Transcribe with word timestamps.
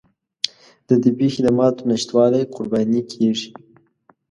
د 0.87 0.89
طبي 1.03 1.27
خدماتو 1.35 1.87
نشتوالي 1.91 2.41
قرباني 2.55 3.01
کېږي. 3.11 3.49